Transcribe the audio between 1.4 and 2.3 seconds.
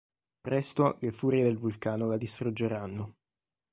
del vulcano la